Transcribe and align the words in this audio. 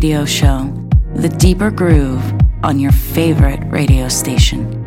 Radio 0.00 0.24
Show, 0.24 0.88
the 1.14 1.28
deeper 1.28 1.70
groove 1.70 2.22
on 2.62 2.78
your 2.78 2.90
favorite 2.90 3.60
radio 3.70 4.08
station. 4.08 4.79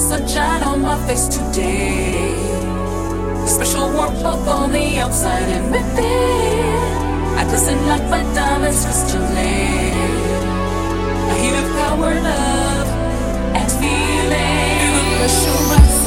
sunshine 0.00 0.62
on 0.62 0.80
my 0.80 0.96
face 1.06 1.28
today. 1.28 2.34
Special 3.46 3.92
warmth 3.92 4.22
both 4.22 4.48
on 4.48 4.72
the 4.72 4.98
outside 4.98 5.48
and 5.56 5.70
within. 5.70 7.38
I 7.38 7.44
glisten 7.44 7.86
like 7.86 8.04
my 8.08 8.22
diamonds 8.34 8.82
crystalline. 8.84 9.30
I 11.30 11.34
hear 11.42 11.52
the 11.60 11.68
power, 11.80 12.14
love, 12.14 12.88
and 13.58 13.70
feeling. 13.78 14.78
Feel 14.80 14.94
the 14.96 15.16
pressure 15.18 15.99